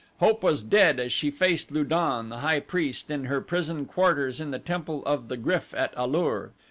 [0.19, 4.41] Hope was dead as she faced Lu don, the high priest, in her prison quarters
[4.41, 6.53] in the Temple of the Gryf at A lur.